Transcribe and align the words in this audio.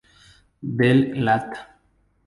Del 0.79 1.05
lat. 1.29 1.49